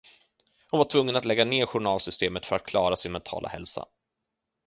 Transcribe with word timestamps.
Hon 0.71 0.77
var 0.77 0.85
tvungen 0.85 1.15
att 1.15 1.25
lägga 1.25 1.45
ner 1.45 1.65
journalsystemet 1.65 2.45
för 2.45 2.55
att 2.55 2.65
klara 2.65 2.95
sin 2.95 3.11
mentala 3.11 3.49
hälsa 3.49 3.85